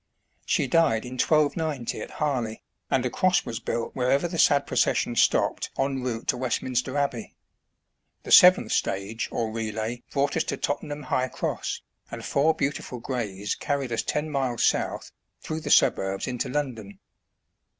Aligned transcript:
She 0.47 0.65
died 0.65 1.05
in 1.05 1.11
1290 1.19 2.01
at 2.01 2.09
Harley, 2.13 2.63
and 2.89 3.05
a 3.05 3.09
cross 3.11 3.45
was 3.45 3.59
built 3.59 3.95
wherever 3.95 4.27
the 4.27 4.39
sad 4.39 4.65
procession 4.65 5.15
stopped 5.15 5.69
en 5.75 5.75
STAGE 5.75 5.75
COACHING 5.75 5.75
IN 5.75 5.91
ENGLAND. 5.99 6.21
51 6.21 6.21
route 6.21 6.27
to 6.29 6.37
Westminster 6.37 6.97
Abbey. 6.97 7.35
The 8.23 8.31
seventh 8.31 8.71
stage 8.71 9.29
or 9.31 9.51
relay 9.51 10.01
brought 10.11 10.35
us 10.35 10.43
to 10.45 10.57
Tottenham 10.57 11.03
High 11.03 11.27
Cross, 11.27 11.83
and 12.09 12.25
four 12.25 12.55
beautiful 12.55 12.97
grays 12.99 13.53
carried 13.53 13.91
us 13.91 14.01
ten 14.01 14.31
miles 14.31 14.63
south, 14.65 15.11
through 15.39 15.59
the 15.61 15.69
suburbs 15.69 16.25
into 16.25 16.49
London. 16.49 16.97